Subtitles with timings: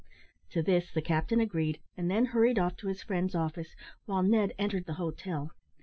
[0.49, 3.75] To this the captain agreed, and then hurried off to his friend's office,
[4.07, 5.51] while Ned entered the hotel.